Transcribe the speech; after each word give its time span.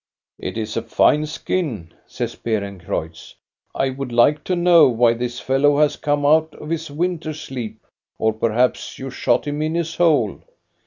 "It 0.49 0.57
is 0.57 0.75
a 0.75 0.81
fine 0.81 1.27
skin," 1.27 1.93
says 2.07 2.33
Beerencreutz." 2.35 3.35
I 3.85 3.91
would 3.91 4.11
like 4.11 4.43
to 4.45 4.55
know 4.55 4.89
why 4.89 5.13
this 5.13 5.39
fellow 5.39 5.77
has 5.77 5.95
come 5.95 6.25
out 6.25 6.55
of 6.55 6.71
his 6.71 6.89
winter 6.89 7.35
sleep, 7.35 7.85
or 8.17 8.33
perhaps 8.33 8.97
you 8.97 9.11
shot 9.11 9.45
him 9.45 9.61
in 9.61 9.75
his 9.75 9.97
hole? 9.97 10.41